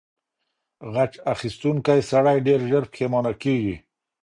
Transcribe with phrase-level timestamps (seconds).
[0.93, 3.75] غچ اخیستونکی سړی ډیر ژر پښیمانه کیږي.